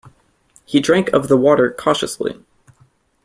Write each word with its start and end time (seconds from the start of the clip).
He 0.65 0.79
drank 0.79 1.09
of 1.13 1.27
the 1.27 1.37
water 1.37 1.71
cautiously. 1.71 2.43